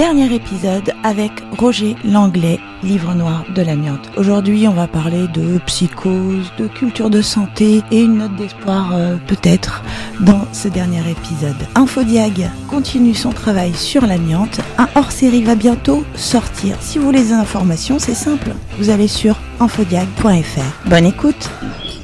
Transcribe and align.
dernier 0.00 0.34
épisode 0.34 0.94
avec 1.04 1.30
Roger 1.58 1.94
Langlais, 2.06 2.58
livre 2.82 3.12
noir 3.14 3.44
de 3.54 3.60
l'amiante. 3.60 4.10
Aujourd'hui, 4.16 4.66
on 4.66 4.72
va 4.72 4.86
parler 4.86 5.28
de 5.28 5.58
psychose, 5.66 6.50
de 6.56 6.68
culture 6.68 7.10
de 7.10 7.20
santé 7.20 7.82
et 7.90 8.00
une 8.00 8.16
note 8.16 8.34
d'espoir 8.36 8.94
euh, 8.94 9.16
peut-être 9.26 9.84
dans 10.20 10.46
ce 10.54 10.68
dernier 10.68 11.02
épisode. 11.10 11.68
Infodiag 11.74 12.48
continue 12.66 13.12
son 13.12 13.28
travail 13.28 13.74
sur 13.74 14.06
l'amiante. 14.06 14.62
Un 14.78 14.88
hors-série 14.94 15.42
va 15.42 15.54
bientôt 15.54 16.02
sortir. 16.14 16.78
Si 16.80 16.96
vous 16.96 17.04
voulez 17.04 17.24
des 17.24 17.32
informations, 17.34 17.98
c'est 17.98 18.14
simple. 18.14 18.54
Vous 18.78 18.88
allez 18.88 19.06
sur 19.06 19.36
infodiag.fr. 19.60 20.88
Bonne 20.88 21.04
écoute 21.04 21.50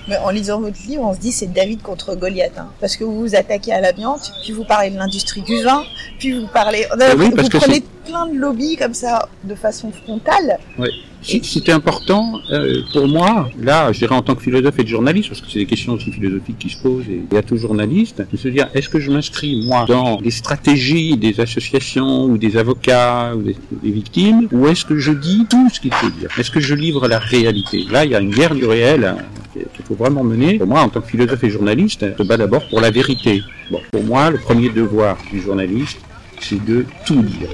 Mais 0.08 0.16
en 0.18 0.30
lisant 0.30 0.60
votre 0.60 0.76
livre, 0.86 1.02
on 1.02 1.14
se 1.14 1.18
dit 1.20 1.32
c'est 1.32 1.52
David 1.52 1.82
contre 1.82 2.14
Goliath. 2.14 2.52
hein. 2.58 2.68
parce 2.80 2.96
que 2.96 3.04
vous 3.04 3.18
vous 3.20 3.34
attaquez 3.34 3.72
à 3.72 3.80
l'amiante, 3.80 4.32
puis 4.44 4.52
vous 4.52 4.64
parlez 4.64 4.90
de 4.90 4.96
l'industrie 4.96 5.42
du 5.42 5.62
vin, 5.62 5.82
puis 6.18 6.32
vous 6.32 6.46
parlez. 6.52 6.86
oui, 7.18 7.30
vous 7.36 7.48
que 7.48 7.56
prenez 7.56 7.82
plein 8.06 8.26
de 8.28 8.38
lobbies 8.38 8.76
comme 8.76 8.94
ça, 8.94 9.28
de 9.44 9.54
façon 9.56 9.90
frontale. 10.04 10.58
Si- 11.22 11.42
C'était 11.42 11.72
important 11.72 12.38
euh, 12.52 12.82
pour 12.92 13.08
moi, 13.08 13.48
là, 13.60 13.90
je 13.92 13.98
dirais 13.98 14.14
en 14.14 14.22
tant 14.22 14.36
que 14.36 14.42
philosophe 14.42 14.78
et 14.78 14.84
de 14.84 14.88
journaliste, 14.88 15.28
parce 15.30 15.40
que 15.40 15.50
c'est 15.50 15.58
des 15.58 15.66
questions 15.66 15.94
aussi 15.94 16.12
philosophiques 16.12 16.58
qui 16.58 16.70
se 16.70 16.76
posent 16.80 17.08
et, 17.08 17.22
et 17.34 17.38
à 17.38 17.42
tout 17.42 17.56
journaliste, 17.56 18.22
de 18.30 18.36
se 18.36 18.46
dire 18.46 18.68
est-ce 18.74 18.88
que 18.88 19.00
je 19.00 19.10
m'inscris 19.10 19.64
moi 19.66 19.86
dans 19.88 20.20
les 20.20 20.30
stratégies 20.30 21.16
des 21.16 21.40
associations 21.40 22.24
ou 22.26 22.38
des 22.38 22.56
avocats 22.56 23.32
ou 23.34 23.42
des, 23.42 23.56
des 23.82 23.90
victimes, 23.90 24.46
ou 24.52 24.68
est-ce 24.68 24.84
que 24.84 24.98
je 24.98 25.10
dis 25.10 25.44
tout 25.50 25.68
ce 25.72 25.80
qu'il 25.80 25.92
faut 25.92 26.10
dire? 26.10 26.28
Est-ce 26.38 26.50
que 26.52 26.60
je 26.60 26.74
livre 26.76 27.08
la 27.08 27.18
réalité? 27.18 27.84
Là, 27.90 28.04
il 28.04 28.12
y 28.12 28.14
a 28.14 28.20
une 28.20 28.30
guerre 28.30 28.54
du 28.54 28.64
réel 28.66 29.04
hein, 29.04 29.16
faut 29.86 29.94
vraiment 29.94 30.24
mener. 30.24 30.58
Pour 30.58 30.66
moi, 30.66 30.80
en 30.80 30.88
tant 30.88 31.00
que 31.00 31.08
philosophe 31.08 31.44
et 31.44 31.50
journaliste, 31.50 32.04
je 32.16 32.22
me 32.22 32.28
bats 32.28 32.36
d'abord 32.36 32.66
pour 32.68 32.80
la 32.80 32.90
vérité. 32.90 33.42
Bon, 33.70 33.80
pour 33.92 34.04
moi, 34.04 34.30
le 34.30 34.38
premier 34.38 34.68
devoir 34.70 35.16
du 35.30 35.40
journaliste, 35.40 35.98
c'est 36.40 36.62
de 36.64 36.84
tout 37.06 37.22
dire 37.22 37.48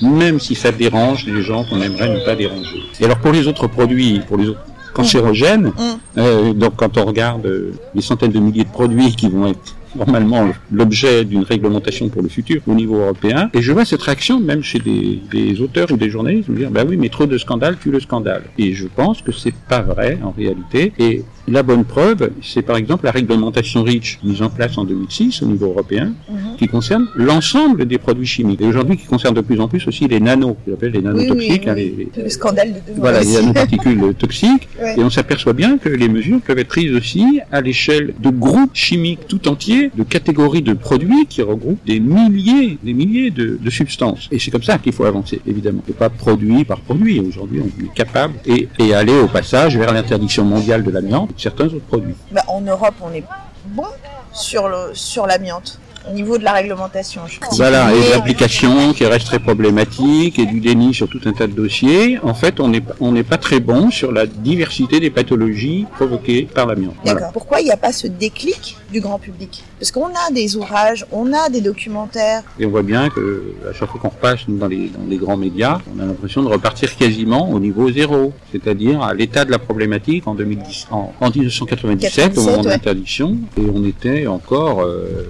même 0.00 0.38
si 0.38 0.54
ça 0.54 0.70
dérange 0.70 1.26
les 1.26 1.42
gens 1.42 1.64
qu'on 1.64 1.80
aimerait 1.82 2.08
ne 2.08 2.24
pas 2.24 2.36
déranger. 2.36 2.82
Et 3.00 3.04
alors 3.04 3.18
pour 3.18 3.32
les 3.32 3.46
autres 3.48 3.66
produits, 3.66 4.20
pour 4.28 4.36
les 4.36 4.48
autres 4.50 4.60
cancérogènes, 4.94 5.72
Mm. 5.76 5.82
euh, 6.18 6.52
donc 6.52 6.74
quand 6.76 6.96
on 6.98 7.04
regarde 7.04 7.46
euh, 7.46 7.72
les 7.94 8.02
centaines 8.02 8.32
de 8.32 8.38
milliers 8.38 8.64
de 8.64 8.70
produits 8.70 9.14
qui 9.16 9.28
vont 9.28 9.48
être 9.48 9.74
normalement 10.08 10.48
l'objet 10.72 11.24
d'une 11.24 11.42
réglementation 11.42 12.08
pour 12.08 12.22
le 12.22 12.28
futur 12.28 12.62
au 12.66 12.74
niveau 12.74 12.96
européen, 12.96 13.50
et 13.54 13.60
je 13.62 13.72
vois 13.72 13.84
cette 13.84 14.02
réaction 14.02 14.38
même 14.40 14.62
chez 14.62 14.78
des, 14.78 15.20
des 15.30 15.60
auteurs 15.60 15.90
ou 15.92 15.96
des 15.96 16.08
journalistes, 16.10 16.48
me 16.48 16.56
dire 16.56 16.70
bah 16.70 16.84
oui 16.88 16.96
mais 16.96 17.08
trop 17.08 17.26
de 17.26 17.36
scandales 17.38 17.76
tue 17.82 17.90
le 17.90 18.00
scandale. 18.00 18.44
Et 18.58 18.72
je 18.72 18.86
pense 18.86 19.20
que 19.22 19.32
c'est 19.32 19.54
pas 19.68 19.80
vrai 19.82 20.18
en 20.22 20.30
réalité. 20.30 20.92
Et 20.98 21.22
la 21.48 21.62
bonne 21.62 21.84
preuve, 21.84 22.30
c'est 22.42 22.62
par 22.62 22.76
exemple 22.76 23.04
la 23.06 23.10
réglementation 23.10 23.82
REACH 23.82 24.18
mise 24.22 24.42
en 24.42 24.50
place 24.50 24.76
en 24.78 24.84
2006 24.84 25.42
au 25.42 25.46
niveau 25.46 25.66
européen, 25.66 26.12
Mhm. 26.28 26.56
qui 26.58 26.66
concerne 26.68 27.06
l'ensemble 27.16 27.86
des 27.86 27.98
produits 27.98 28.26
chimiques. 28.26 28.60
Et 28.60 28.66
aujourd'hui, 28.66 28.96
qui 28.96 29.06
concerne 29.06 29.34
de 29.34 29.40
plus 29.40 29.58
en 29.60 29.66
plus 29.68 29.86
aussi 29.88 30.06
les 30.08 30.20
nanos, 30.20 30.56
qu'on 30.64 30.74
appelle 30.74 30.92
les 30.92 31.00
nanotoxiques, 31.02 31.62
oui, 31.64 31.70
hein, 31.70 31.74
oui. 31.76 31.94
les, 31.96 32.08
les- 32.16 32.22
Le 32.24 32.28
scandale 32.28 32.72
de 32.72 32.78
voilà, 32.96 33.20
les 33.22 33.32
nanoparticules 33.32 34.14
toxiques. 34.18 34.68
Ouais. 34.80 34.94
Et 34.98 35.02
on 35.02 35.10
s'aperçoit 35.10 35.54
bien 35.54 35.78
que 35.78 35.88
les 35.88 36.08
mesures 36.08 36.40
peuvent 36.40 36.58
être 36.58 36.68
prises 36.68 36.92
aussi 36.94 37.40
à 37.50 37.60
l'échelle 37.62 38.12
de 38.20 38.28
groupes 38.30 38.74
chimiques 38.74 39.26
tout 39.26 39.48
entiers, 39.48 39.87
de 39.94 40.02
catégories 40.02 40.62
de 40.62 40.74
produits 40.74 41.26
qui 41.26 41.42
regroupent 41.42 41.84
des 41.84 42.00
milliers, 42.00 42.78
des 42.82 42.92
milliers 42.92 43.30
de, 43.30 43.58
substances. 43.70 44.28
Et 44.30 44.38
c'est 44.38 44.50
comme 44.50 44.62
ça 44.62 44.78
qu'il 44.78 44.92
faut 44.92 45.04
avancer, 45.04 45.40
évidemment. 45.46 45.82
Et 45.88 45.92
pas 45.92 46.08
produit 46.08 46.64
par 46.64 46.80
produit. 46.80 47.20
Aujourd'hui, 47.20 47.60
on 47.62 47.84
est 47.84 47.94
capable 47.94 48.34
et, 48.46 48.68
aller 48.94 49.12
au 49.12 49.28
passage 49.28 49.76
vers 49.76 49.92
l'interdiction 49.92 50.44
mondiale 50.44 50.82
de 50.82 50.90
l'amiante 50.90 51.30
et 51.30 51.34
de 51.34 51.40
certains 51.40 51.66
autres 51.66 51.86
produits. 51.86 52.14
Bah, 52.32 52.42
en 52.48 52.60
Europe, 52.62 52.94
on 53.02 53.12
est 53.12 53.24
bon 53.66 53.84
sur 54.32 55.26
l'amiante 55.26 55.78
au 56.10 56.14
niveau 56.14 56.38
de 56.38 56.44
la 56.44 56.52
réglementation. 56.52 57.22
Je 57.26 57.38
pense. 57.38 57.56
Voilà, 57.56 57.92
et 57.94 58.00
de 58.00 58.10
l'application 58.10 58.92
qui 58.92 59.04
reste 59.06 59.26
très 59.26 59.38
problématique 59.38 60.38
et 60.38 60.46
du 60.46 60.60
déni 60.60 60.94
sur 60.94 61.08
tout 61.08 61.20
un 61.26 61.32
tas 61.32 61.46
de 61.46 61.52
dossiers. 61.52 62.18
En 62.22 62.34
fait, 62.34 62.60
on 62.60 62.68
n'est 62.68 62.80
pas- 62.80 62.94
on 63.00 63.12
n'est 63.12 63.22
pas 63.22 63.36
très 63.38 63.60
bon 63.60 63.90
sur 63.90 64.12
la 64.12 64.26
diversité 64.26 65.00
des 65.00 65.10
pathologies 65.10 65.86
provoquées 65.96 66.48
par 66.52 66.66
l'amiante. 66.66 66.94
Voilà. 67.02 67.20
D'accord. 67.20 67.32
Pourquoi 67.32 67.60
il 67.60 67.64
n'y 67.64 67.70
a 67.70 67.76
pas 67.76 67.92
ce 67.92 68.06
déclic 68.06 68.76
du 68.92 69.00
grand 69.00 69.18
public? 69.18 69.64
Parce 69.78 69.90
qu'on 69.92 70.06
a 70.06 70.30
des 70.32 70.56
ouvrages, 70.56 71.06
on 71.12 71.32
a 71.32 71.48
des 71.48 71.60
documentaires. 71.60 72.42
Et 72.58 72.66
on 72.66 72.70
voit 72.70 72.82
bien 72.82 73.08
que 73.10 73.54
à 73.68 73.72
chaque 73.72 73.88
fois 73.90 74.00
qu'on 74.00 74.08
repasse 74.08 74.40
dans, 74.48 74.66
les, 74.66 74.88
dans 74.88 75.04
les 75.08 75.16
grands 75.16 75.36
médias, 75.36 75.78
on 75.96 76.00
a 76.02 76.06
l'impression 76.06 76.42
de 76.42 76.48
repartir 76.48 76.96
quasiment 76.96 77.50
au 77.50 77.60
niveau 77.60 77.90
zéro, 77.92 78.32
c'est-à-dire 78.52 79.02
à 79.02 79.14
l'état 79.14 79.44
de 79.44 79.50
la 79.50 79.58
problématique 79.58 80.26
en, 80.26 80.34
2010, 80.34 80.88
en, 80.90 81.12
en 81.20 81.30
1997 81.30 82.38
au 82.38 82.42
moment 82.42 82.56
de 82.58 82.64
97, 82.64 82.64
ouais. 82.64 82.70
l'interdiction, 82.72 83.36
et 83.56 83.62
on 83.72 83.84
était 83.84 84.26
encore 84.26 84.80
euh, 84.82 85.28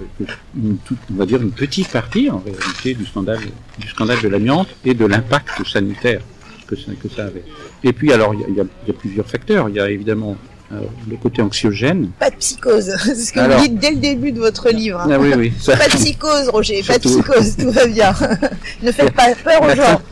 une 0.56 0.67
toute, 0.76 0.98
on 1.12 1.16
va 1.16 1.26
dire 1.26 1.40
une 1.40 1.52
petite 1.52 1.88
partie 1.88 2.30
en 2.30 2.38
réalité 2.38 2.94
du 2.94 3.06
scandale, 3.06 3.40
du 3.78 3.88
scandale 3.88 4.20
de 4.20 4.28
l'amiante 4.28 4.68
et 4.84 4.94
de 4.94 5.06
l'impact 5.06 5.66
sanitaire 5.66 6.20
que 6.66 6.76
ça, 6.76 6.92
que 7.02 7.08
ça 7.08 7.24
avait. 7.24 7.44
Et 7.82 7.92
puis 7.92 8.12
alors 8.12 8.34
il 8.34 8.40
y 8.54 8.60
a, 8.60 8.64
y 8.64 8.90
y 8.90 8.92
plusieurs 8.92 9.26
facteurs. 9.26 9.68
Il 9.68 9.76
y 9.76 9.80
a 9.80 9.90
évidemment 9.90 10.36
euh, 10.70 10.80
le 11.08 11.16
côté 11.16 11.40
anxiogène. 11.40 12.10
Pas 12.18 12.30
de 12.30 12.36
psychose. 12.36 12.94
C'est 13.02 13.14
ce 13.14 13.32
que 13.32 13.40
Alors. 13.40 13.58
vous 13.58 13.68
dites 13.68 13.78
dès 13.78 13.90
le 13.90 13.96
début 13.96 14.32
de 14.32 14.38
votre 14.38 14.68
livre. 14.70 15.00
Ah 15.10 15.18
oui 15.18 15.32
oui. 15.36 15.52
Ça, 15.58 15.76
Pas 15.76 15.88
de 15.88 15.94
psychose, 15.94 16.48
Roger. 16.50 16.82
Pas 16.82 16.98
de 16.98 17.04
psychose. 17.04 17.56
Tout 17.56 17.70
va 17.70 17.86
bien. 17.86 18.12
ne 18.82 18.92
faites 18.92 19.12
pas 19.14 19.34
peur 19.34 19.62
aux 19.62 19.74
gens. 19.74 20.02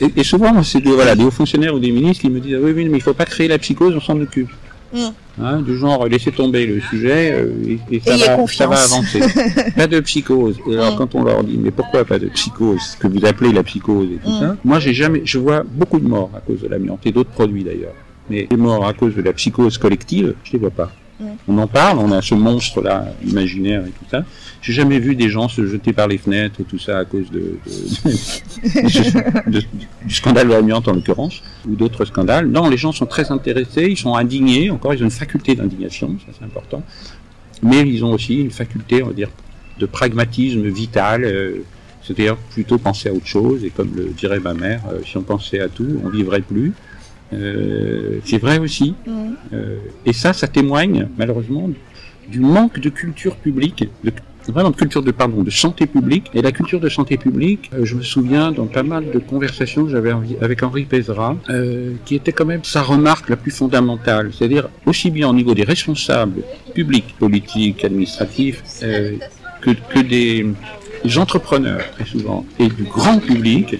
Et, 0.00 0.20
et 0.20 0.24
souvent, 0.24 0.62
c'est 0.62 0.80
des, 0.80 0.90
voilà, 0.90 1.16
des 1.16 1.24
hauts 1.24 1.32
fonctionnaires 1.32 1.74
ou 1.74 1.80
des 1.80 1.90
ministres 1.90 2.22
qui 2.22 2.30
me 2.30 2.38
disent 2.38 2.54
ah 2.56 2.62
oui, 2.62 2.72
oui, 2.72 2.88
mais 2.88 2.98
il 2.98 3.02
faut 3.02 3.14
pas 3.14 3.24
créer 3.24 3.48
la 3.48 3.58
psychose, 3.58 3.94
on 3.96 4.00
s'en 4.00 4.20
occupe. 4.20 4.50
Mm. 4.94 5.42
Hein, 5.42 5.60
du 5.62 5.76
genre, 5.76 6.06
laissez 6.06 6.30
tomber 6.30 6.64
le 6.66 6.80
sujet 6.80 7.32
euh, 7.32 7.48
et, 7.90 7.96
et 7.96 8.00
ça, 8.00 8.16
va 8.16 8.76
avancer. 8.76 9.20
pas 9.76 9.86
de 9.88 9.98
psychose. 10.00 10.56
Et 10.70 10.74
alors, 10.74 10.92
Mm. 10.94 10.96
quand 10.96 11.14
on 11.16 11.24
leur 11.24 11.42
dit 11.42 11.58
mais 11.60 11.72
pourquoi 11.72 12.04
pas 12.04 12.18
de 12.20 12.28
psychose, 12.28 12.80
ce 12.80 12.96
que 12.96 13.08
vous 13.08 13.24
appelez 13.26 13.52
la 13.52 13.62
psychose 13.64 14.08
et 14.12 14.18
tout 14.24 14.30
Mm. 14.30 14.40
ça, 14.40 14.56
moi, 14.64 14.78
j'ai 14.78 14.94
jamais, 14.94 15.22
je 15.24 15.38
vois 15.38 15.64
beaucoup 15.68 15.98
de 15.98 16.06
morts 16.08 16.30
à 16.36 16.40
cause 16.40 16.60
de 16.62 16.68
l'amiante 16.68 17.00
et 17.06 17.12
d'autres 17.12 17.30
produits 17.30 17.64
d'ailleurs. 17.64 17.94
Mais 18.30 18.46
les 18.50 18.56
morts 18.56 18.86
à 18.86 18.92
cause 18.94 19.14
de 19.16 19.22
la 19.22 19.32
psychose 19.32 19.76
collective, 19.76 20.34
je 20.44 20.52
les 20.52 20.58
vois 20.58 20.70
pas. 20.70 20.90
On 21.48 21.58
en 21.58 21.66
parle, 21.68 21.98
on 21.98 22.10
a 22.10 22.20
ce 22.22 22.34
monstre-là 22.34 23.06
imaginaire 23.26 23.82
et 23.86 23.90
tout 23.90 24.04
ça. 24.10 24.24
J'ai 24.62 24.72
jamais 24.72 24.98
vu 24.98 25.14
des 25.14 25.28
gens 25.28 25.48
se 25.48 25.66
jeter 25.66 25.92
par 25.92 26.08
les 26.08 26.18
fenêtres 26.18 26.60
et 26.60 26.64
tout 26.64 26.78
ça 26.78 26.98
à 26.98 27.04
cause 27.04 27.30
de- 27.30 27.58
du 30.06 30.14
scandale 30.14 30.48
de 30.48 30.52
l'amiante 30.52 30.88
en 30.88 30.92
l'occurrence, 30.92 31.42
ou 31.68 31.74
d'autres 31.76 32.04
scandales. 32.04 32.46
Non, 32.48 32.68
les 32.68 32.76
gens 32.76 32.92
sont 32.92 33.06
très 33.06 33.30
intéressés, 33.30 33.86
ils 33.90 33.96
sont 33.96 34.14
indignés, 34.14 34.70
encore 34.70 34.94
ils 34.94 35.00
ont 35.02 35.04
une 35.06 35.10
faculté 35.10 35.54
d'indignation, 35.54 36.16
ça 36.26 36.32
c'est 36.38 36.44
important, 36.44 36.82
mais 37.62 37.80
ils 37.88 38.04
ont 38.04 38.12
aussi 38.12 38.40
une 38.40 38.50
faculté, 38.50 39.02
on 39.02 39.08
va 39.08 39.12
dire, 39.12 39.28
de 39.78 39.86
pragmatisme 39.86 40.66
vital, 40.68 41.24
euh, 41.24 41.58
c'est-à-dire 42.02 42.36
plutôt 42.36 42.78
penser 42.78 43.08
à 43.08 43.12
autre 43.12 43.26
chose, 43.26 43.64
et 43.64 43.70
comme 43.70 43.90
le 43.94 44.06
dirait 44.16 44.40
ma 44.40 44.54
mère, 44.54 44.82
euh, 44.92 44.98
si 45.06 45.16
on 45.16 45.22
pensait 45.22 45.60
à 45.60 45.68
tout, 45.68 46.00
on 46.04 46.08
vivrait 46.10 46.40
plus. 46.42 46.72
Euh, 47.34 48.18
c'est 48.24 48.38
vrai 48.38 48.58
aussi, 48.58 48.94
Mm. 49.06 49.12
euh, 49.52 49.76
et 50.06 50.12
ça, 50.12 50.32
ça 50.32 50.46
témoigne 50.48 51.08
malheureusement 51.18 51.68
du 52.28 52.40
manque 52.40 52.78
de 52.80 52.88
culture 52.88 53.36
publique, 53.36 53.88
de, 54.02 54.12
vraiment 54.48 54.70
de 54.70 54.76
culture 54.76 55.02
de 55.02 55.10
pardon, 55.10 55.42
de 55.42 55.50
santé 55.50 55.86
publique. 55.86 56.30
Et 56.34 56.42
la 56.42 56.52
culture 56.52 56.80
de 56.80 56.88
santé 56.88 57.16
publique, 57.18 57.70
euh, 57.74 57.84
je 57.84 57.94
me 57.96 58.02
souviens 58.02 58.52
dans 58.52 58.66
pas 58.66 58.82
mal 58.82 59.10
de 59.10 59.18
conversations 59.18 59.84
que 59.84 59.90
j'avais 59.90 60.12
avec 60.40 60.62
Henri 60.62 60.84
Pézra, 60.84 61.36
euh, 61.50 61.92
qui 62.04 62.14
était 62.14 62.32
quand 62.32 62.46
même 62.46 62.64
sa 62.64 62.82
remarque 62.82 63.28
la 63.28 63.36
plus 63.36 63.50
fondamentale, 63.50 64.30
c'est-à-dire 64.32 64.68
aussi 64.86 65.10
bien 65.10 65.28
au 65.28 65.34
niveau 65.34 65.54
des 65.54 65.64
responsables 65.64 66.42
publics, 66.74 67.14
politiques, 67.18 67.84
administratifs, 67.84 68.62
que, 69.60 69.70
que 69.70 70.00
des, 70.00 70.46
entrepreneurs 71.16 71.84
très 71.92 72.06
souvent 72.06 72.44
et 72.58 72.68
du 72.68 72.84
grand 72.84 73.18
public. 73.18 73.76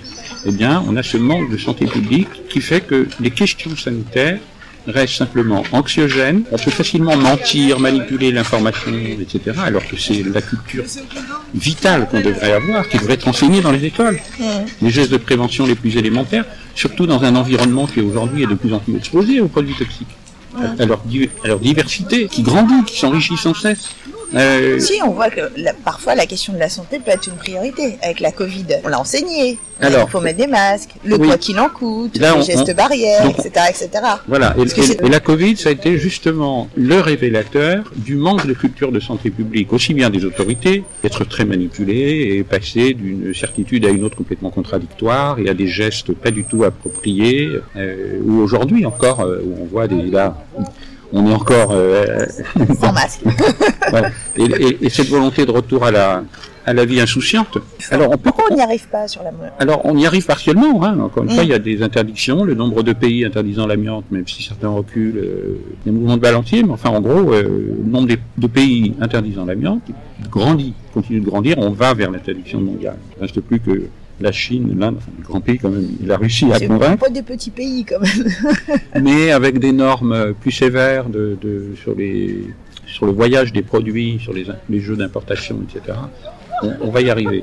Eh 0.46 0.52
bien, 0.52 0.84
on 0.88 0.96
a 0.96 1.02
ce 1.02 1.16
manque 1.16 1.50
de 1.50 1.56
santé 1.56 1.86
publique 1.86 2.48
qui 2.48 2.60
fait 2.60 2.80
que 2.80 3.08
les 3.20 3.30
questions 3.30 3.74
sanitaires 3.76 4.38
reste 4.86 5.14
simplement 5.14 5.62
anxiogène, 5.72 6.42
on 6.52 6.58
peut 6.58 6.70
facilement 6.70 7.16
mentir, 7.16 7.80
manipuler 7.80 8.30
l'information, 8.30 8.92
etc., 9.18 9.56
alors 9.64 9.86
que 9.86 9.96
c'est 9.96 10.22
la 10.22 10.42
culture 10.42 10.84
vitale 11.54 12.06
qu'on 12.10 12.20
devrait 12.20 12.52
avoir, 12.52 12.86
qui 12.88 12.98
devrait 12.98 13.14
être 13.14 13.28
enseignée 13.28 13.62
dans 13.62 13.72
les 13.72 13.84
écoles. 13.84 14.20
Les 14.82 14.90
gestes 14.90 15.12
de 15.12 15.16
prévention 15.16 15.66
les 15.66 15.74
plus 15.74 15.96
élémentaires, 15.96 16.44
surtout 16.74 17.06
dans 17.06 17.24
un 17.24 17.34
environnement 17.36 17.86
qui 17.86 18.00
aujourd'hui 18.00 18.42
est 18.42 18.46
de 18.46 18.54
plus 18.54 18.74
en 18.74 18.78
plus 18.78 18.96
exposé 18.96 19.40
aux 19.40 19.48
produits 19.48 19.74
toxiques. 19.74 20.16
À 20.78 20.84
leur 20.84 21.58
diversité, 21.60 22.28
qui 22.28 22.42
grandit, 22.42 22.84
qui 22.86 22.98
s'enrichit 22.98 23.36
sans 23.36 23.54
cesse. 23.54 23.88
Euh, 24.34 24.78
Si, 24.78 25.00
on 25.06 25.10
voit 25.12 25.30
que 25.30 25.40
la- 25.56 25.72
parfois 25.72 26.14
la 26.14 26.26
question 26.26 26.52
de 26.52 26.58
la 26.58 26.68
santé 26.68 26.98
peut 26.98 27.10
être 27.10 27.26
une 27.26 27.36
priorité. 27.36 27.96
Avec 28.02 28.20
la 28.20 28.32
Covid, 28.32 28.64
on 28.84 28.88
l'a 28.88 29.00
enseigné. 29.00 29.58
Alors. 29.80 30.06
il 30.08 30.10
faut 30.12 30.20
mettre 30.20 30.38
des 30.38 30.46
masques, 30.46 30.90
le 31.04 31.16
Oui. 31.16 31.26
quoi 31.26 31.36
qu'il 31.36 31.58
en 31.58 31.68
coûte, 31.68 32.16
Là, 32.18 32.32
les 32.34 32.38
on- 32.38 32.42
gestes 32.42 32.70
on- 32.70 32.74
barrières, 32.74 33.24
donc- 33.24 33.38
etc., 33.40 33.66
etc. 33.68 33.88
Voilà, 34.28 34.54
et, 34.56 35.08
la 35.08 35.18
Covid, 35.20 35.56
ça 35.56 35.70
a 35.70 35.72
été 35.72 35.98
justement 35.98 36.68
le 36.76 37.00
révélateur 37.00 37.90
du 37.96 38.14
manque 38.14 38.46
de 38.46 38.52
culture 38.54 38.92
de 38.92 39.00
santé 39.00 39.30
publique, 39.30 39.72
aussi 39.72 39.92
bien 39.92 40.10
des 40.10 40.24
autorités, 40.24 40.84
d'être 41.02 41.24
très 41.24 41.44
manipulées 41.44 42.34
et 42.36 42.44
passer 42.44 42.94
d'une 42.94 43.34
certitude 43.34 43.84
à 43.84 43.88
une 43.88 44.04
autre 44.04 44.16
complètement 44.16 44.50
contradictoire 44.50 45.38
et 45.40 45.48
à 45.48 45.54
des 45.54 45.66
gestes 45.66 46.12
pas 46.14 46.30
du 46.30 46.44
tout 46.44 46.62
appropriés, 46.62 47.50
euh, 47.76 48.20
ou 48.24 48.38
aujourd'hui 48.40 48.86
encore, 48.86 49.20
euh, 49.22 49.40
où 49.44 49.62
on 49.62 49.64
voit 49.66 49.88
des 49.88 50.02
là, 50.02 50.36
on 51.14 51.26
est 51.30 51.32
encore 51.34 51.70
euh, 51.72 52.26
Sans 52.80 52.92
masque. 52.92 53.20
voilà. 53.90 54.10
et, 54.36 54.42
et- 54.44 54.84
et 54.86 54.90
cette 54.90 55.08
volonté 55.08 55.46
de 55.46 55.50
retour 55.50 55.84
à 55.84 55.90
la 55.90 56.22
à 56.66 56.72
la 56.72 56.86
vie 56.86 56.98
insouciante. 56.98 57.58
Alors 57.90 58.08
on 58.08 58.12
peut 58.12 58.30
Pourquoi 58.30 58.46
on 58.50 58.54
n'y 58.56 58.62
arrive 58.62 58.88
pas 58.88 59.06
sur 59.06 59.22
la 59.22 59.32
alors 59.58 59.82
on 59.84 59.98
y 59.98 60.06
arrive 60.06 60.24
partiellement. 60.24 60.82
Hein. 60.82 60.98
Encore 60.98 61.22
une 61.24 61.28
Mm. 61.30 61.34
fois, 61.34 61.44
il 61.44 61.50
y 61.50 61.54
a 61.54 61.58
des 61.58 61.82
interdictions, 61.82 62.42
le 62.42 62.54
nombre 62.54 62.82
de 62.82 62.94
pays 62.94 63.22
interdisant 63.26 63.66
l'amiante, 63.66 64.06
même 64.10 64.26
si 64.26 64.42
certains 64.42 64.68
reculent, 64.70 65.18
euh, 65.18 65.58
des 65.84 65.90
mouvements 65.90 66.16
de 66.16 66.22
balancier, 66.22 66.62
mais 66.62 66.72
enfin 66.72 66.88
en 66.88 67.02
gros, 67.02 67.34
euh, 67.34 67.42
le 67.42 67.84
nombre 67.90 68.08
des- 68.08 68.18
de 68.38 68.46
pays 68.46 68.94
interdisant 68.98 69.44
l'amiante 69.44 69.82
grandit, 70.30 70.72
continue 70.94 71.20
de 71.20 71.26
grandir. 71.26 71.56
On 71.58 71.68
va 71.70 71.92
vers 71.92 72.10
l'interdiction 72.10 72.60
mondiale. 72.62 72.96
Il 73.12 73.16
ne 73.18 73.26
reste 73.26 73.40
plus 73.40 73.60
que 73.60 73.82
la 74.20 74.32
Chine, 74.32 74.76
l'Inde, 74.78 74.96
enfin, 74.98 75.10
les 75.18 75.24
grands 75.24 75.40
pays 75.40 75.58
quand 75.58 75.70
même, 75.70 75.88
la 76.04 76.16
Russie 76.16 76.46
à 76.52 76.60
convaincre. 76.60 76.98
pas 77.04 77.10
des 77.10 77.22
petits 77.22 77.50
pays 77.50 77.84
quand 77.84 78.00
même. 78.00 78.28
mais 79.02 79.30
avec 79.32 79.58
des 79.58 79.72
normes 79.72 80.34
plus 80.40 80.52
sévères 80.52 81.08
de, 81.08 81.36
de- 81.40 81.74
sur, 81.82 81.94
les, 81.94 82.44
sur 82.86 83.06
le 83.06 83.12
voyage 83.12 83.52
des 83.52 83.62
produits, 83.62 84.18
sur 84.22 84.32
les, 84.32 84.46
les 84.70 84.80
jeux 84.80 84.96
d'importation, 84.96 85.60
etc. 85.68 85.98
On, 86.62 86.72
on 86.82 86.90
va 86.90 87.00
y 87.00 87.10
arriver. 87.10 87.42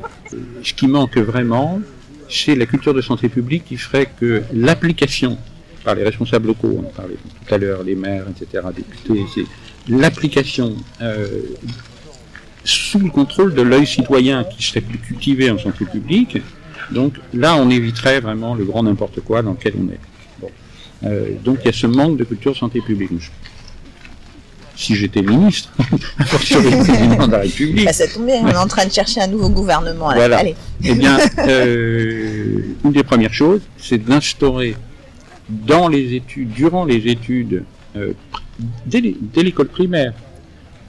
Ce 0.63 0.73
qui 0.73 0.87
manque 0.87 1.17
vraiment, 1.17 1.81
c'est 2.29 2.55
la 2.55 2.65
culture 2.65 2.93
de 2.93 3.01
santé 3.01 3.27
publique 3.27 3.65
qui 3.65 3.75
ferait 3.77 4.07
que 4.19 4.41
l'application 4.53 5.37
par 5.83 5.95
les 5.95 6.03
responsables 6.03 6.47
locaux, 6.47 6.79
on 6.81 6.87
en 6.87 6.91
parlait 6.91 7.15
tout 7.47 7.53
à 7.53 7.57
l'heure, 7.57 7.83
les 7.83 7.95
maires, 7.95 8.25
etc., 8.29 8.63
députés, 8.75 9.25
c'est 9.33 9.45
l'application 9.91 10.75
euh, 11.01 11.41
sous 12.63 12.99
le 12.99 13.09
contrôle 13.09 13.55
de 13.55 13.63
l'œil 13.63 13.87
citoyen 13.87 14.43
qui 14.43 14.61
serait 14.63 14.81
plus 14.81 14.99
cultivé 14.99 15.49
en 15.49 15.57
santé 15.57 15.85
publique. 15.85 16.37
Donc 16.91 17.13
là, 17.33 17.55
on 17.55 17.69
éviterait 17.69 18.19
vraiment 18.19 18.55
le 18.55 18.65
grand 18.65 18.83
n'importe 18.83 19.21
quoi 19.21 19.41
dans 19.41 19.51
lequel 19.51 19.73
on 19.79 19.91
est. 19.91 19.99
Bon. 20.39 20.49
Euh, 21.03 21.31
donc 21.43 21.59
il 21.61 21.65
y 21.67 21.69
a 21.69 21.73
ce 21.73 21.87
manque 21.87 22.17
de 22.17 22.23
culture 22.23 22.55
santé 22.55 22.81
publique. 22.81 23.11
Si 24.75 24.95
j'étais 24.95 25.21
ministre, 25.21 25.69
a 26.19 26.25
fortiori 26.25 26.69
président 26.71 27.27
de 27.27 27.31
la 27.31 27.39
République, 27.39 27.85
Bah, 27.85 27.93
ça 27.93 28.07
tombe 28.07 28.25
bien, 28.25 28.41
on 28.43 28.47
est 28.47 28.55
en 28.57 28.67
train 28.67 28.85
de 28.85 28.91
chercher 28.91 29.21
un 29.21 29.27
nouveau 29.27 29.49
gouvernement. 29.49 30.09
là. 30.09 30.15
Voilà. 30.15 30.37
Allez. 30.39 30.55
eh 30.83 30.95
bien, 30.95 31.19
euh, 31.39 32.59
une 32.83 32.91
des 32.91 33.03
premières 33.03 33.33
choses, 33.33 33.61
c'est 33.77 33.99
d'instaurer 34.03 34.75
dans 35.49 35.87
les 35.87 36.15
études, 36.15 36.51
durant 36.51 36.85
les 36.85 37.07
études, 37.09 37.63
euh, 37.95 38.13
dès 38.85 39.01
l'école 39.43 39.67
primaire, 39.67 40.13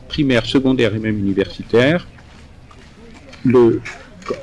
primaire, 0.08 0.46
secondaire 0.46 0.94
et 0.94 0.98
même 0.98 1.18
universitaire, 1.18 2.06
le, 3.44 3.80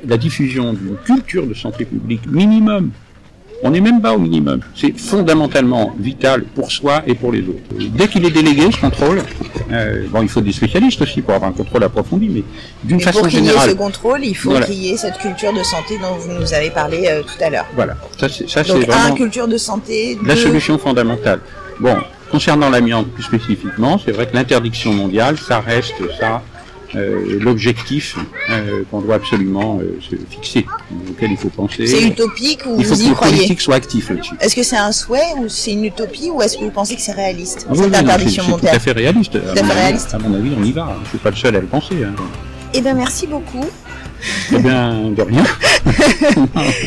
la 0.08 0.18
diffusion 0.18 0.74
d'une 0.74 0.96
culture 1.06 1.46
de 1.46 1.54
santé 1.54 1.86
publique 1.86 2.22
minimum. 2.28 2.92
On 3.62 3.72
n'est 3.72 3.82
même 3.82 4.02
pas 4.02 4.14
au 4.14 4.20
minimum. 4.20 4.62
C'est 4.74 4.98
fondamentalement 4.98 5.94
vital 6.00 6.44
pour 6.56 6.72
soi 6.72 7.04
et 7.06 7.14
pour 7.14 7.34
les 7.34 7.42
autres. 7.42 7.60
Dès 7.94 8.08
qu'il 8.08 8.24
est 8.26 8.32
délégué, 8.32 8.72
ce 8.72 8.78
contrôle, 8.80 9.22
euh, 9.74 10.06
bon, 10.10 10.22
il 10.22 10.30
faut 10.30 10.40
des 10.40 10.54
spécialistes 10.54 11.02
aussi 11.02 11.22
pour 11.22 11.34
avoir 11.34 11.50
un 11.50 11.54
contrôle 11.54 11.84
approfondi, 11.84 12.30
mais 12.30 12.44
d'une 12.86 13.02
façon 13.02 13.20
pour 13.20 13.28
générale, 13.30 13.72
ce 13.72 13.76
contrôle, 13.76 14.22
il 14.24 14.34
faut 14.34 14.52
Voilà. 14.52 14.66
qu'il 14.66 14.76
y 14.76 14.92
ait 14.92 14.96
cette 14.98 15.18
culture 15.18 15.52
de 15.52 15.62
santé 15.62 15.98
dont 16.02 16.16
vous 16.18 16.32
nous 16.40 16.54
avez 16.54 16.70
parlé 16.70 17.08
euh, 17.10 17.22
tout 17.22 17.44
à 17.44 17.50
l'heure. 17.50 17.66
voilà. 17.76 17.98
Ça, 18.18 18.30
c'est 18.30 18.50
ça, 18.50 18.64
c'est 18.64 18.72
Donc, 18.74 18.84
un, 18.84 18.92
vraiment 18.94 19.16
culture 19.16 19.48
de 19.50 19.58
santé. 19.58 20.18
la 20.26 20.38
solution 20.38 20.78
fondamentale. 20.78 21.42
Bon, 21.82 21.98
concernant 22.32 22.70
l'amiante 22.70 23.08
plus 23.12 23.24
spécifiquement, 23.24 24.00
c'est 24.04 24.14
vrai 24.14 24.26
que 24.28 24.36
l'interdiction 24.36 24.94
mondiale, 24.94 25.38
ça 25.38 25.60
reste 25.60 25.96
ça 26.18 26.42
l'objectif 26.94 28.18
euh, 28.50 28.84
qu'on 28.90 29.02
doit 29.02 29.16
absolument 29.16 29.80
euh, 29.82 30.00
se 30.02 30.16
fixer, 30.30 30.66
auquel 31.10 31.32
il 31.32 31.38
faut 31.38 31.50
penser. 31.50 31.86
C'est 31.88 32.04
utopique 32.04 32.62
ou 32.66 32.76
il 32.80 32.86
faut 32.86 32.96
vous 32.96 33.00
que 33.00 33.06
y 33.06 33.10
les 33.10 33.14
croyez 33.14 33.36
politiques 33.38 33.62
soient 33.62 33.76
actifs 33.76 34.10
là-dessus. 34.10 34.34
Est-ce 34.40 34.56
que 34.56 34.64
c'est 34.64 34.78
un 34.78 34.92
souhait 34.92 35.34
ou 35.38 35.48
c'est 35.50 35.72
une 35.72 35.86
utopie 35.86 36.30
ou 36.32 36.42
est-ce 36.42 36.58
que 36.58 36.64
vous 36.64 36.72
pensez 36.72 36.96
que 36.96 37.02
c'est 37.02 37.12
réaliste 37.12 37.66
Ah 37.70 37.74
oui, 37.74 37.80
cette 37.80 37.92
non, 37.92 38.00
interdiction 38.00 38.44
c'est- 38.44 38.52
c'est 38.52 38.60
tout 38.72 38.76
à 38.76 38.80
fait 38.80 38.92
réaliste. 38.92 39.36
À, 39.36 39.40
à 39.40 39.42
mon 39.42 39.54
fait 39.54 39.60
avis, 39.62 39.72
réaliste. 39.74 40.14
à 40.14 40.20
mon 40.20 40.34
avis, 40.36 40.52
on 40.60 40.64
y 40.64 40.72
va. 40.72 40.96
Je 41.04 41.10
suis 41.10 41.18
pas 41.20 41.30
le 41.30 41.36
seul 41.36 41.56
à 41.56 41.60
le 41.60 41.68
penser. 41.68 41.96
Hein. 42.04 42.14
Eh 42.74 42.82
bien, 42.82 42.94
merci 42.94 43.28
beaucoup. 43.28 43.66
Eh 44.54 44.58
bien, 44.60 45.12
de 45.12 45.22
rien. 45.22 45.44